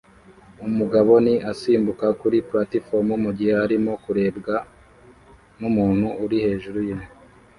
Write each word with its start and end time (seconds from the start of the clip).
Umugabo 0.67 1.11
ni 1.25 1.35
asimbuka 1.51 2.05
kuri 2.19 2.37
platifomu 2.49 3.13
mugihe 3.23 3.53
arimo 3.65 3.91
kurebwa 4.03 4.55
numuntu 5.59 6.07
uri 6.23 6.37
hejuru 6.45 6.79
ye 6.89 6.95